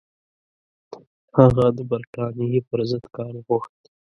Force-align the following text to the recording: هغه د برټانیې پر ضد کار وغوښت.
هغه 1.37 1.65
د 1.77 1.79
برټانیې 1.89 2.59
پر 2.69 2.79
ضد 2.89 3.05
کار 3.15 3.33
وغوښت. 3.37 3.79